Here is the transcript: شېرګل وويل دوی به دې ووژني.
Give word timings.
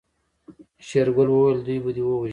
شېرګل 0.87 1.29
وويل 1.31 1.59
دوی 1.65 1.77
به 1.83 1.91
دې 1.95 2.03
ووژني. 2.05 2.29